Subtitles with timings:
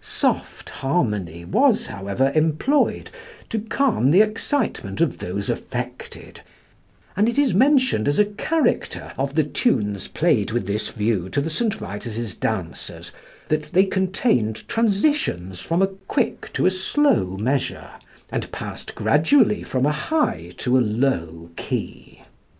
[0.00, 3.10] Soft harmony was, however, employed
[3.48, 6.40] to calm the excitement of those affected,
[7.16, 11.40] and it is mentioned as a character of the tunes played with this view to
[11.40, 11.74] the St.
[11.74, 13.12] Vitus's dancers,
[13.46, 17.90] that they contained transitions from a quick to a slow measure,
[18.32, 22.22] and passed gradually from a high to a low key.